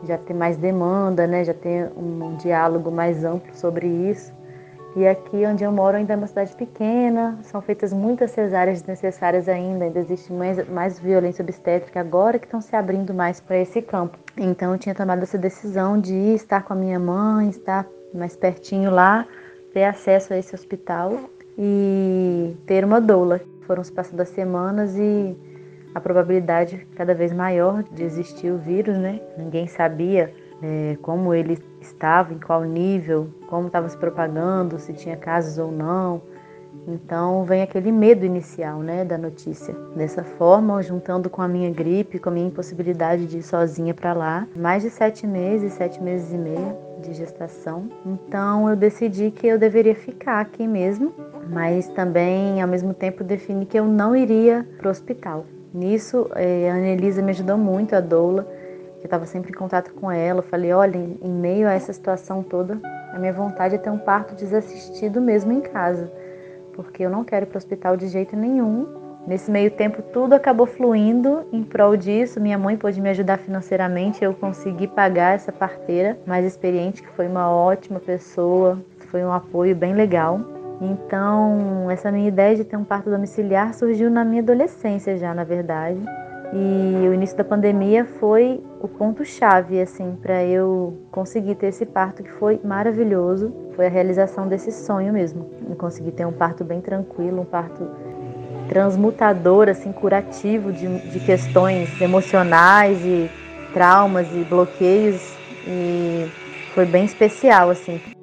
já 0.06 0.18
tem 0.18 0.36
mais 0.36 0.56
demanda, 0.56 1.26
né? 1.26 1.44
já 1.44 1.54
tem 1.54 1.84
um 1.96 2.36
diálogo 2.36 2.90
mais 2.90 3.24
amplo 3.24 3.54
sobre 3.54 3.86
isso. 3.86 4.32
E 4.96 5.08
aqui 5.08 5.44
onde 5.44 5.64
eu 5.64 5.72
moro 5.72 5.96
ainda 5.96 6.12
é 6.12 6.16
uma 6.16 6.28
cidade 6.28 6.54
pequena, 6.54 7.36
são 7.42 7.60
feitas 7.60 7.92
muitas 7.92 8.30
cesáreas 8.30 8.80
desnecessárias 8.80 9.48
ainda, 9.48 9.86
ainda 9.86 9.98
existe 9.98 10.32
mais, 10.32 10.68
mais 10.68 11.00
violência 11.00 11.42
obstétrica 11.42 11.98
agora 11.98 12.38
que 12.38 12.46
estão 12.46 12.60
se 12.60 12.76
abrindo 12.76 13.12
mais 13.12 13.40
para 13.40 13.58
esse 13.58 13.82
campo. 13.82 14.16
Então 14.36 14.72
eu 14.72 14.78
tinha 14.78 14.94
tomado 14.94 15.22
essa 15.24 15.36
decisão 15.36 16.00
de 16.00 16.14
estar 16.34 16.62
com 16.62 16.74
a 16.74 16.76
minha 16.76 16.98
mãe, 17.00 17.48
estar 17.48 17.84
mais 18.14 18.36
pertinho 18.36 18.92
lá, 18.92 19.26
ter 19.72 19.82
acesso 19.82 20.32
a 20.32 20.38
esse 20.38 20.54
hospital 20.54 21.18
e 21.58 22.56
ter 22.64 22.84
uma 22.84 23.00
doula. 23.00 23.40
Foram 23.66 23.82
se 23.82 23.90
passando 23.90 24.20
as 24.20 24.28
semanas 24.28 24.96
e 24.96 25.36
a 25.94 26.00
probabilidade 26.00 26.86
cada 26.96 27.14
vez 27.14 27.32
maior 27.32 27.82
de 27.82 28.02
existir 28.02 28.50
o 28.50 28.58
vírus, 28.58 28.96
né? 28.96 29.20
Ninguém 29.38 29.66
sabia 29.66 30.32
é, 30.62 30.96
como 31.02 31.32
ele 31.32 31.58
estava, 31.80 32.32
em 32.32 32.38
qual 32.38 32.64
nível, 32.64 33.28
como 33.46 33.68
estava 33.68 33.88
se 33.88 33.96
propagando, 33.96 34.78
se 34.78 34.92
tinha 34.92 35.16
casos 35.16 35.58
ou 35.58 35.70
não. 35.70 36.22
Então 36.88 37.44
vem 37.44 37.62
aquele 37.62 37.92
medo 37.92 38.26
inicial, 38.26 38.80
né, 38.80 39.04
da 39.04 39.16
notícia. 39.16 39.72
Dessa 39.94 40.24
forma, 40.24 40.82
juntando 40.82 41.30
com 41.30 41.40
a 41.40 41.46
minha 41.46 41.70
gripe, 41.70 42.18
com 42.18 42.30
a 42.30 42.32
minha 42.32 42.48
impossibilidade 42.48 43.26
de 43.26 43.38
ir 43.38 43.42
sozinha 43.42 43.94
para 43.94 44.12
lá, 44.12 44.48
mais 44.56 44.82
de 44.82 44.90
sete 44.90 45.26
meses, 45.26 45.74
sete 45.74 46.02
meses 46.02 46.32
e 46.32 46.36
meio 46.36 46.76
de 47.00 47.12
gestação. 47.12 47.88
Então 48.04 48.68
eu 48.68 48.74
decidi 48.74 49.30
que 49.30 49.46
eu 49.46 49.58
deveria 49.58 49.94
ficar 49.94 50.40
aqui 50.40 50.66
mesmo 50.66 51.14
mas 51.48 51.88
também 51.88 52.62
ao 52.62 52.68
mesmo 52.68 52.94
tempo 52.94 53.22
defini 53.22 53.66
que 53.66 53.78
eu 53.78 53.86
não 53.86 54.14
iria 54.14 54.66
para 54.78 54.88
o 54.88 54.90
hospital. 54.90 55.44
Nisso, 55.74 56.30
eh, 56.36 56.70
a 56.70 56.76
Anelisa 56.76 57.20
me 57.20 57.32
ajudou 57.32 57.58
muito, 57.58 57.96
a 57.96 58.00
doula, 58.00 58.46
que 59.00 59.08
estava 59.08 59.26
sempre 59.26 59.50
em 59.50 59.54
contato 59.54 59.92
com 59.92 60.08
ela. 60.08 60.38
Eu 60.38 60.44
falei: 60.44 60.72
olha, 60.72 60.96
em 60.96 61.28
meio 61.28 61.66
a 61.66 61.72
essa 61.72 61.92
situação 61.92 62.44
toda, 62.44 62.78
a 63.12 63.18
minha 63.18 63.32
vontade 63.32 63.74
é 63.74 63.78
ter 63.78 63.90
um 63.90 63.98
parto 63.98 64.36
desassistido 64.36 65.20
mesmo 65.20 65.52
em 65.52 65.60
casa, 65.60 66.12
porque 66.74 67.02
eu 67.02 67.10
não 67.10 67.24
quero 67.24 67.44
ir 67.44 67.48
para 67.48 67.56
o 67.56 67.58
hospital 67.58 67.96
de 67.96 68.06
jeito 68.06 68.36
nenhum. 68.36 68.86
Nesse 69.26 69.50
meio 69.50 69.68
tempo, 69.68 70.00
tudo 70.00 70.34
acabou 70.34 70.66
fluindo 70.66 71.44
em 71.50 71.64
prol 71.64 71.96
disso. 71.96 72.40
Minha 72.40 72.58
mãe 72.58 72.76
pôde 72.76 73.00
me 73.00 73.08
ajudar 73.08 73.38
financeiramente, 73.38 74.22
eu 74.22 74.32
consegui 74.32 74.86
pagar 74.86 75.34
essa 75.34 75.50
parteira 75.50 76.16
mais 76.24 76.44
experiente, 76.44 77.02
que 77.02 77.08
foi 77.08 77.26
uma 77.26 77.50
ótima 77.50 77.98
pessoa, 77.98 78.78
foi 79.10 79.24
um 79.24 79.32
apoio 79.32 79.74
bem 79.74 79.92
legal. 79.92 80.38
Então, 80.84 81.90
essa 81.90 82.12
minha 82.12 82.28
ideia 82.28 82.54
de 82.56 82.64
ter 82.64 82.76
um 82.76 82.84
parto 82.84 83.10
domiciliar 83.10 83.72
surgiu 83.74 84.10
na 84.10 84.24
minha 84.24 84.42
adolescência 84.42 85.16
já, 85.16 85.34
na 85.34 85.44
verdade. 85.44 86.00
E 86.52 87.08
o 87.08 87.14
início 87.14 87.36
da 87.36 87.42
pandemia 87.42 88.04
foi 88.04 88.62
o 88.80 88.86
ponto 88.86 89.24
chave 89.24 89.80
assim 89.80 90.16
para 90.22 90.44
eu 90.44 90.96
conseguir 91.10 91.56
ter 91.56 91.68
esse 91.68 91.84
parto 91.84 92.22
que 92.22 92.30
foi 92.30 92.60
maravilhoso. 92.62 93.52
Foi 93.74 93.86
a 93.86 93.90
realização 93.90 94.46
desse 94.46 94.70
sonho 94.70 95.12
mesmo. 95.12 95.50
Eu 95.68 95.74
consegui 95.74 96.12
ter 96.12 96.24
um 96.24 96.32
parto 96.32 96.62
bem 96.62 96.80
tranquilo, 96.80 97.40
um 97.40 97.44
parto 97.44 97.88
transmutador, 98.68 99.68
assim, 99.68 99.90
curativo 99.90 100.72
de, 100.72 100.86
de 101.10 101.20
questões 101.20 102.00
emocionais 102.00 103.04
e 103.04 103.28
traumas 103.72 104.28
e 104.32 104.44
bloqueios 104.44 105.36
e 105.66 106.26
foi 106.74 106.86
bem 106.86 107.04
especial 107.04 107.70
assim. 107.70 108.13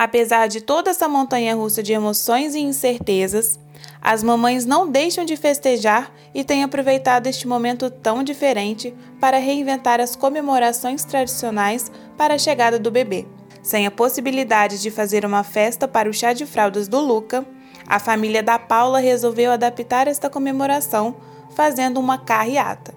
Apesar 0.00 0.46
de 0.46 0.60
toda 0.60 0.92
essa 0.92 1.08
montanha 1.08 1.56
russa 1.56 1.82
de 1.82 1.92
emoções 1.92 2.54
e 2.54 2.60
incertezas, 2.60 3.58
as 4.00 4.22
mamães 4.22 4.64
não 4.64 4.88
deixam 4.88 5.24
de 5.24 5.36
festejar 5.36 6.12
e 6.32 6.44
têm 6.44 6.62
aproveitado 6.62 7.26
este 7.26 7.48
momento 7.48 7.90
tão 7.90 8.22
diferente 8.22 8.94
para 9.20 9.38
reinventar 9.38 10.00
as 10.00 10.14
comemorações 10.14 11.02
tradicionais 11.02 11.90
para 12.16 12.34
a 12.34 12.38
chegada 12.38 12.78
do 12.78 12.92
bebê. 12.92 13.26
Sem 13.60 13.88
a 13.88 13.90
possibilidade 13.90 14.80
de 14.80 14.88
fazer 14.88 15.26
uma 15.26 15.42
festa 15.42 15.88
para 15.88 16.08
o 16.08 16.14
chá 16.14 16.32
de 16.32 16.46
fraldas 16.46 16.86
do 16.86 17.00
Luca, 17.00 17.44
a 17.84 17.98
família 17.98 18.40
da 18.40 18.56
Paula 18.56 19.00
resolveu 19.00 19.50
adaptar 19.50 20.06
esta 20.06 20.30
comemoração 20.30 21.16
fazendo 21.56 21.98
uma 21.98 22.18
carreata, 22.18 22.94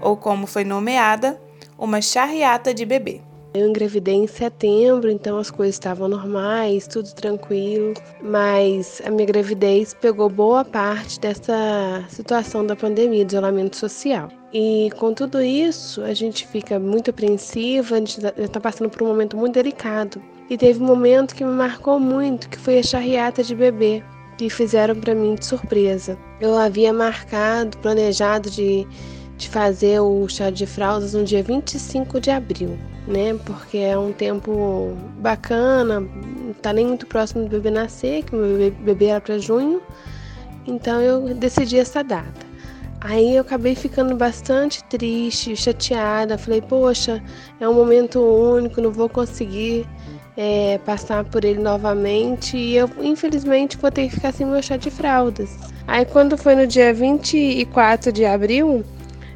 ou 0.00 0.16
como 0.16 0.46
foi 0.46 0.64
nomeada, 0.64 1.38
uma 1.76 2.00
charreata 2.00 2.72
de 2.72 2.86
bebê. 2.86 3.27
Eu 3.54 3.66
engravidei 3.66 4.14
em 4.14 4.26
setembro, 4.26 5.10
então 5.10 5.38
as 5.38 5.50
coisas 5.50 5.74
estavam 5.74 6.06
normais, 6.06 6.86
tudo 6.86 7.10
tranquilo, 7.14 7.94
mas 8.22 9.00
a 9.04 9.10
minha 9.10 9.24
gravidez 9.24 9.94
pegou 9.94 10.28
boa 10.28 10.64
parte 10.66 11.18
dessa 11.18 12.04
situação 12.10 12.64
da 12.64 12.76
pandemia, 12.76 13.24
de 13.24 13.32
isolamento 13.32 13.76
social. 13.76 14.28
E 14.52 14.90
com 14.98 15.14
tudo 15.14 15.40
isso, 15.40 16.02
a 16.02 16.12
gente 16.12 16.46
fica 16.46 16.78
muito 16.78 17.08
apreensiva, 17.08 17.96
a 17.96 17.98
gente 17.98 18.20
está 18.36 18.60
passando 18.60 18.90
por 18.90 19.02
um 19.02 19.06
momento 19.06 19.36
muito 19.36 19.54
delicado. 19.54 20.22
E 20.50 20.56
teve 20.58 20.82
um 20.82 20.86
momento 20.86 21.34
que 21.34 21.44
me 21.44 21.52
marcou 21.52 21.98
muito, 21.98 22.50
que 22.50 22.58
foi 22.58 22.78
a 22.78 22.82
charreata 22.82 23.42
de 23.42 23.54
bebê, 23.54 24.02
que 24.36 24.50
fizeram 24.50 24.94
para 24.94 25.14
mim 25.14 25.34
de 25.34 25.46
surpresa. 25.46 26.18
Eu 26.38 26.56
havia 26.56 26.92
marcado, 26.92 27.78
planejado 27.78 28.50
de, 28.50 28.86
de 29.38 29.48
fazer 29.48 30.00
o 30.00 30.28
chá 30.28 30.50
de 30.50 30.66
fraldas 30.66 31.14
no 31.14 31.24
dia 31.24 31.42
25 31.42 32.20
de 32.20 32.30
abril 32.30 32.78
né? 33.08 33.38
Porque 33.44 33.78
é 33.78 33.98
um 33.98 34.12
tempo 34.12 34.94
bacana, 35.18 36.00
não 36.00 36.52
tá 36.52 36.72
nem 36.72 36.86
muito 36.86 37.06
próximo 37.06 37.44
do 37.44 37.48
bebê 37.48 37.70
nascer, 37.70 38.22
que 38.22 38.36
meu 38.36 38.70
bebê 38.70 39.06
era 39.06 39.20
para 39.20 39.38
junho. 39.38 39.82
Então 40.66 41.00
eu 41.00 41.34
decidi 41.34 41.78
essa 41.78 42.04
data. 42.04 42.46
Aí 43.00 43.36
eu 43.36 43.42
acabei 43.42 43.74
ficando 43.74 44.14
bastante 44.14 44.84
triste, 44.84 45.56
chateada. 45.56 46.36
Falei, 46.36 46.60
poxa, 46.60 47.22
é 47.58 47.68
um 47.68 47.72
momento 47.72 48.20
único, 48.20 48.80
não 48.80 48.92
vou 48.92 49.08
conseguir 49.08 49.86
é, 50.36 50.78
passar 50.84 51.24
por 51.24 51.44
ele 51.44 51.60
novamente 51.60 52.56
e 52.56 52.76
eu, 52.76 52.90
infelizmente, 53.00 53.76
vou 53.78 53.90
ter 53.90 54.08
que 54.08 54.16
ficar 54.16 54.32
sem 54.32 54.46
meu 54.46 54.62
chá 54.62 54.76
de 54.76 54.90
fraldas. 54.90 55.56
Aí, 55.86 56.04
quando 56.04 56.36
foi 56.36 56.54
no 56.54 56.66
dia 56.66 56.92
24 56.92 58.12
de 58.12 58.26
abril, 58.26 58.84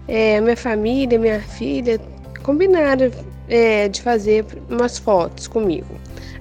é, 0.06 0.40
minha 0.40 0.56
família, 0.56 1.18
minha 1.18 1.40
filha 1.40 2.00
combinaram 2.42 3.10
é, 3.48 3.88
de 3.88 4.02
fazer 4.02 4.44
umas 4.68 4.98
fotos 4.98 5.46
comigo. 5.46 5.94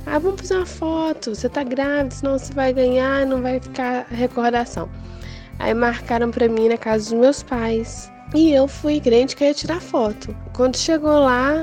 Ah, 0.05 0.17
vamos 0.19 0.41
fazer 0.41 0.55
uma 0.55 0.65
foto. 0.65 1.35
Você 1.35 1.47
tá 1.47 1.63
grávida, 1.63 2.15
senão 2.15 2.37
você 2.37 2.53
vai 2.53 2.73
ganhar, 2.73 3.25
não 3.25 3.41
vai 3.41 3.59
ficar 3.59 4.07
recordação. 4.09 4.89
Aí 5.59 5.73
marcaram 5.73 6.31
para 6.31 6.47
mim 6.47 6.69
na 6.69 6.77
casa 6.77 7.11
dos 7.11 7.19
meus 7.19 7.43
pais. 7.43 8.11
E 8.33 8.51
eu 8.51 8.67
fui 8.67 8.99
crente 8.99 9.35
que 9.35 9.43
ia 9.43 9.53
tirar 9.53 9.81
foto. 9.81 10.35
Quando 10.53 10.77
chegou 10.77 11.19
lá, 11.19 11.53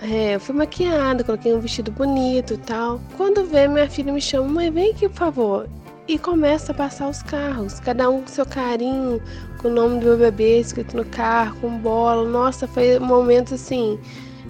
é, 0.00 0.34
eu 0.34 0.40
fui 0.40 0.54
maquiada, 0.54 1.24
coloquei 1.24 1.54
um 1.54 1.60
vestido 1.60 1.90
bonito 1.90 2.54
e 2.54 2.58
tal. 2.58 3.00
Quando 3.16 3.44
vê, 3.44 3.66
minha 3.66 3.88
filha 3.88 4.12
me 4.12 4.20
chama, 4.20 4.48
mãe, 4.48 4.70
vem 4.70 4.90
aqui, 4.90 5.08
por 5.08 5.16
favor. 5.16 5.68
E 6.06 6.18
começa 6.18 6.72
a 6.72 6.74
passar 6.74 7.08
os 7.08 7.22
carros, 7.22 7.80
cada 7.80 8.10
um 8.10 8.20
com 8.20 8.26
seu 8.26 8.44
carinho, 8.44 9.22
com 9.56 9.68
o 9.68 9.70
nome 9.70 10.00
do 10.00 10.06
meu 10.08 10.18
bebê 10.18 10.60
escrito 10.60 10.94
no 10.94 11.04
carro, 11.06 11.56
com 11.62 11.78
bola. 11.78 12.28
Nossa, 12.28 12.68
foi 12.68 12.98
um 12.98 13.06
momento 13.06 13.54
assim, 13.54 13.98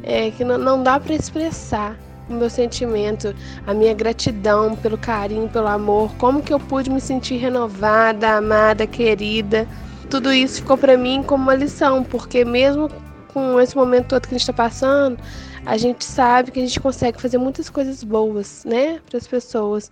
é, 0.03 0.33
que 0.33 0.43
não, 0.43 0.59
não 0.59 0.83
dá 0.83 0.99
para 0.99 1.15
expressar 1.15 1.97
o 2.29 2.33
meu 2.33 2.51
sentimento, 2.51 3.33
a 3.69 3.73
minha 3.73 3.95
gratidão 3.95 4.75
pelo 4.75 4.99
carinho, 4.99 5.49
pelo 5.49 5.69
amor, 5.69 6.13
como 6.17 6.43
que 6.43 6.53
eu 6.53 6.59
pude 6.59 6.91
me 6.91 7.01
sentir 7.01 7.37
renovada, 7.37 8.37
amada, 8.37 8.85
querida. 8.85 9.69
Tudo 10.11 10.33
isso 10.33 10.61
ficou 10.61 10.77
para 10.77 10.99
mim 10.99 11.23
como 11.23 11.45
uma 11.45 11.55
lição, 11.55 12.03
porque 12.03 12.45
mesmo 12.45 12.91
com 13.33 13.61
esse 13.61 13.77
momento 13.77 14.09
todo 14.09 14.23
que 14.23 14.35
a 14.35 14.39
gente 14.39 14.41
está 14.41 14.53
passando, 14.53 15.19
a 15.65 15.77
gente 15.77 16.05
sabe 16.05 16.51
que 16.51 16.59
a 16.59 16.63
gente 16.67 16.81
consegue 16.81 17.23
fazer 17.23 17.39
muitas 17.39 17.71
coisas 17.71 18.03
boas, 18.03 18.65
né, 18.65 19.01
para 19.09 19.19
as 19.19 19.27
pessoas. 19.29 19.89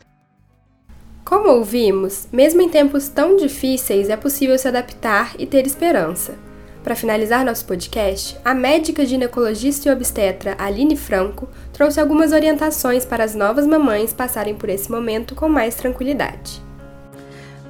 Como 1.25 1.49
ouvimos, 1.49 2.27
mesmo 2.33 2.61
em 2.61 2.69
tempos 2.69 3.09
tão 3.09 3.37
difíceis 3.37 4.09
é 4.09 4.17
possível 4.17 4.59
se 4.59 4.67
adaptar 4.67 5.35
e 5.39 5.47
ter 5.47 5.65
esperança. 5.67 6.35
Para 6.83 6.97
finalizar 6.97 7.45
nosso 7.45 7.65
podcast, 7.65 8.37
a 8.45 8.53
médica 8.53 9.07
ginecologista 9.07 9.89
e 9.89 9.93
obstetra 9.93 10.57
Aline 10.59 10.97
Franco 10.97 11.49
trouxe 11.73 12.01
algumas 12.01 12.33
orientações 12.33 13.05
para 13.05 13.23
as 13.23 13.37
novas 13.37 13.67
mamães 13.67 14.13
passarem 14.13 14.57
por 14.57 14.69
esse 14.69 14.91
momento 14.91 15.37
com 15.37 15.49
mais 15.49 15.77
tranquilidade. 15.77 16.61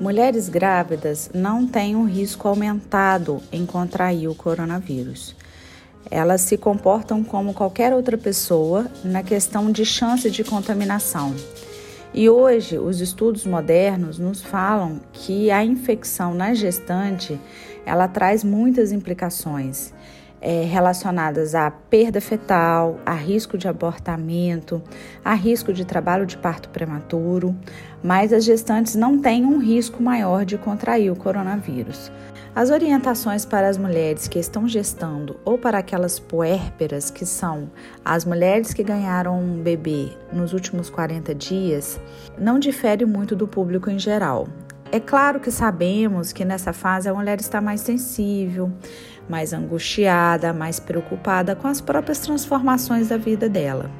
Mulheres 0.00 0.48
grávidas 0.48 1.30
não 1.34 1.66
têm 1.66 1.94
um 1.94 2.04
risco 2.04 2.48
aumentado 2.48 3.40
em 3.52 3.66
contrair 3.66 4.28
o 4.28 4.34
coronavírus. 4.34 5.36
Elas 6.10 6.40
se 6.40 6.56
comportam 6.56 7.22
como 7.22 7.52
qualquer 7.52 7.92
outra 7.92 8.16
pessoa 8.16 8.86
na 9.04 9.22
questão 9.22 9.70
de 9.70 9.84
chance 9.84 10.30
de 10.30 10.42
contaminação. 10.42 11.34
E 12.14 12.28
hoje, 12.28 12.76
os 12.76 13.00
estudos 13.00 13.46
modernos 13.46 14.18
nos 14.18 14.42
falam 14.42 15.00
que 15.14 15.50
a 15.50 15.64
infecção 15.64 16.34
na 16.34 16.52
gestante 16.52 17.40
ela 17.86 18.06
traz 18.06 18.44
muitas 18.44 18.92
implicações 18.92 19.94
é, 20.38 20.62
relacionadas 20.64 21.54
à 21.54 21.70
perda 21.70 22.20
fetal, 22.20 22.98
a 23.06 23.14
risco 23.14 23.56
de 23.56 23.66
abortamento, 23.66 24.82
a 25.24 25.32
risco 25.32 25.72
de 25.72 25.86
trabalho 25.86 26.26
de 26.26 26.36
parto 26.36 26.68
prematuro, 26.68 27.56
mas 28.02 28.30
as 28.30 28.44
gestantes 28.44 28.94
não 28.94 29.18
têm 29.18 29.46
um 29.46 29.58
risco 29.58 30.02
maior 30.02 30.44
de 30.44 30.58
contrair 30.58 31.10
o 31.10 31.16
coronavírus. 31.16 32.12
As 32.54 32.68
orientações 32.68 33.46
para 33.46 33.66
as 33.66 33.78
mulheres 33.78 34.28
que 34.28 34.38
estão 34.38 34.68
gestando 34.68 35.40
ou 35.42 35.56
para 35.56 35.78
aquelas 35.78 36.18
puérperas, 36.18 37.10
que 37.10 37.24
são 37.24 37.70
as 38.04 38.26
mulheres 38.26 38.74
que 38.74 38.82
ganharam 38.82 39.40
um 39.40 39.62
bebê 39.62 40.10
nos 40.30 40.52
últimos 40.52 40.90
40 40.90 41.34
dias, 41.34 41.98
não 42.38 42.58
diferem 42.58 43.06
muito 43.06 43.34
do 43.34 43.48
público 43.48 43.88
em 43.88 43.98
geral. 43.98 44.46
É 44.90 45.00
claro 45.00 45.40
que 45.40 45.50
sabemos 45.50 46.30
que 46.30 46.44
nessa 46.44 46.74
fase 46.74 47.08
a 47.08 47.14
mulher 47.14 47.40
está 47.40 47.58
mais 47.58 47.80
sensível, 47.80 48.70
mais 49.26 49.54
angustiada, 49.54 50.52
mais 50.52 50.78
preocupada 50.78 51.56
com 51.56 51.66
as 51.66 51.80
próprias 51.80 52.18
transformações 52.18 53.08
da 53.08 53.16
vida 53.16 53.48
dela. 53.48 53.90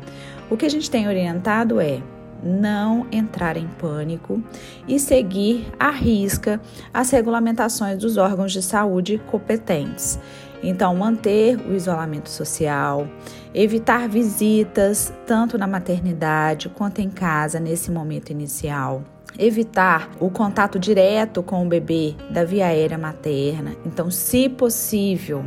O 0.51 0.59
que 0.59 0.67
a 0.67 0.71
gente 0.71 0.91
tem 0.91 1.09
orientado 1.09 1.81
é 1.81 2.03
não 2.43 3.07
entrar 3.13 3.57
em 3.57 3.67
pânico 3.67 4.43
e 4.87 4.99
seguir 4.99 5.67
à 5.79 5.91
risca 5.91 6.61
as 6.93 7.11
regulamentações 7.11 7.99
dos 7.99 8.17
órgãos 8.17 8.53
de 8.53 8.63
saúde 8.63 9.21
competentes. 9.31 10.19
Então, 10.63 10.95
manter 10.95 11.57
o 11.57 11.75
isolamento 11.75 12.31
social, 12.31 13.09
evitar 13.53 14.09
visitas 14.09 15.13
tanto 15.27 15.59
na 15.59 15.67
maternidade 15.67 16.69
quanto 16.69 17.01
em 17.01 17.11
casa 17.11 17.59
nesse 17.59 17.91
momento 17.91 18.31
inicial 18.31 19.03
evitar 19.39 20.11
o 20.21 20.31
contato 20.31 20.79
direto 20.79 21.43
com 21.43 21.65
o 21.65 21.69
bebê 21.69 22.15
da 22.31 22.45
via 22.45 22.67
aérea 22.67 22.99
materna. 22.99 23.75
Então, 23.85 24.11
se 24.11 24.49
possível, 24.49 25.45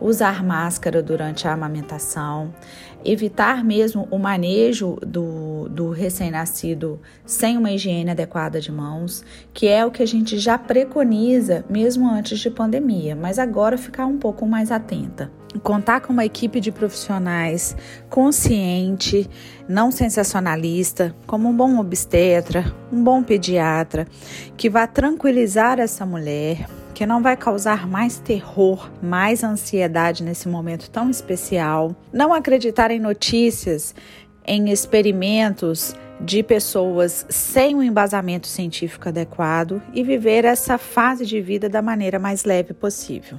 usar 0.00 0.42
máscara 0.42 1.02
durante 1.02 1.46
a 1.48 1.52
amamentação, 1.52 2.52
evitar 3.04 3.64
mesmo 3.64 4.06
o 4.10 4.18
manejo 4.18 4.96
do, 5.06 5.68
do 5.68 5.90
recém-nascido 5.90 7.00
sem 7.24 7.56
uma 7.56 7.72
higiene 7.72 8.10
adequada 8.10 8.60
de 8.60 8.70
mãos, 8.70 9.24
que 9.52 9.68
é 9.68 9.84
o 9.84 9.90
que 9.90 10.02
a 10.02 10.06
gente 10.06 10.38
já 10.38 10.58
preconiza 10.58 11.64
mesmo 11.68 12.08
antes 12.08 12.38
de 12.38 12.50
pandemia, 12.50 13.16
mas 13.16 13.38
agora 13.38 13.78
ficar 13.78 14.06
um 14.06 14.18
pouco 14.18 14.46
mais 14.46 14.70
atenta. 14.70 15.30
Contar 15.62 16.00
com 16.00 16.12
uma 16.12 16.24
equipe 16.24 16.60
de 16.60 16.72
profissionais 16.72 17.76
consciente, 18.08 19.28
não 19.68 19.90
sensacionalista, 19.90 21.14
como 21.26 21.48
um 21.48 21.56
bom 21.56 21.78
obstetra, 21.78 22.72
um 22.90 23.04
bom 23.04 23.22
pediatra, 23.22 24.06
que 24.56 24.70
vá 24.70 24.86
tranquilizar 24.86 25.78
essa 25.78 26.06
mulher, 26.06 26.66
que 26.94 27.06
não 27.06 27.22
vai 27.22 27.36
causar 27.36 27.86
mais 27.86 28.18
terror, 28.18 28.90
mais 29.02 29.42
ansiedade 29.42 30.22
nesse 30.22 30.48
momento 30.48 30.90
tão 30.90 31.10
especial. 31.10 31.96
Não 32.12 32.32
acreditar 32.32 32.90
em 32.90 33.00
notícias, 33.00 33.94
em 34.46 34.70
experimentos 34.70 35.94
de 36.20 36.42
pessoas 36.42 37.26
sem 37.28 37.74
um 37.74 37.82
embasamento 37.82 38.46
científico 38.46 39.08
adequado 39.08 39.82
e 39.92 40.04
viver 40.04 40.44
essa 40.44 40.78
fase 40.78 41.26
de 41.26 41.40
vida 41.40 41.68
da 41.68 41.82
maneira 41.82 42.18
mais 42.18 42.44
leve 42.44 42.72
possível. 42.72 43.38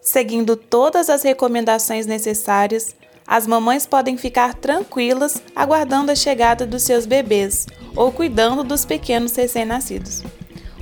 Seguindo 0.00 0.56
todas 0.56 1.10
as 1.10 1.22
recomendações 1.22 2.06
necessárias, 2.06 2.96
as 3.28 3.46
mamães 3.46 3.84
podem 3.84 4.16
ficar 4.16 4.54
tranquilas 4.54 5.42
aguardando 5.54 6.10
a 6.10 6.16
chegada 6.16 6.66
dos 6.66 6.82
seus 6.82 7.04
bebês 7.04 7.66
ou 7.94 8.10
cuidando 8.10 8.64
dos 8.64 8.86
pequenos 8.86 9.36
recém-nascidos. 9.36 10.22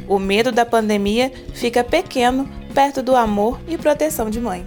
O 0.09 0.21
medo 0.21 0.53
da 0.53 0.65
pandemia 0.65 1.33
fica 1.55 1.83
pequeno 1.83 2.49
perto 2.73 3.03
do 3.03 3.17
amor 3.17 3.59
e 3.67 3.77
proteção 3.77 4.31
de 4.31 4.41
mãe. 4.41 4.65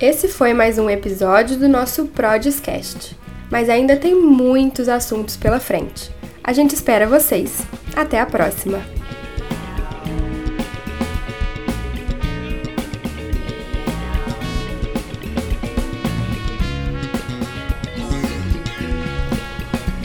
Esse 0.00 0.28
foi 0.28 0.54
mais 0.54 0.78
um 0.78 0.88
episódio 0.88 1.56
do 1.56 1.68
nosso 1.68 2.06
Prodiscast, 2.06 3.16
mas 3.50 3.68
ainda 3.68 3.96
tem 3.96 4.14
muitos 4.14 4.88
assuntos 4.88 5.36
pela 5.36 5.58
frente. 5.58 6.14
A 6.44 6.52
gente 6.52 6.74
espera 6.74 7.08
vocês. 7.08 7.62
Até 7.96 8.20
a 8.20 8.26
próxima! 8.26 8.80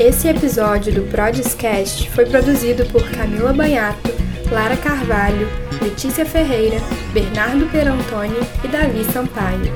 Esse 0.04 0.30
episódio 0.30 0.92
do 0.92 1.04
Prodiscast 1.04 2.10
foi 2.10 2.26
produzido 2.26 2.84
por 2.88 3.08
Camila 3.12 3.54
Banhato, 3.54 4.10
Lara 4.52 4.76
Carvalho, 4.76 5.48
Letícia 5.80 6.26
Ferreira, 6.26 6.78
Bernardo 7.14 7.68
Perantoni 7.68 8.40
e 8.64 8.68
Davi 8.68 9.04
Sampaio. 9.14 9.72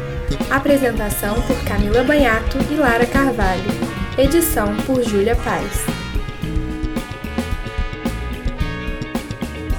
Apresentação 0.49 1.39
por 1.43 1.55
Camila 1.65 2.03
Banhato 2.03 2.57
e 2.71 2.75
Lara 2.75 3.05
Carvalho. 3.05 3.69
Edição 4.17 4.75
por 4.87 5.03
Júlia 5.03 5.35
Paz. 5.35 5.94